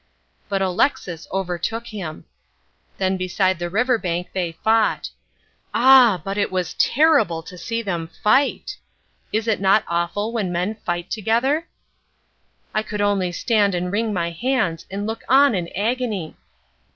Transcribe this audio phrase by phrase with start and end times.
[0.49, 2.25] But Alexis overtook him.
[2.97, 5.11] Then beside the river bank they fought.
[5.75, 6.19] Ah!
[6.25, 8.77] but it was terrible to see them fight.
[9.31, 11.67] Is it not awful when men fight together?
[12.73, 16.35] I could only stand and wring my hands and look on in agony!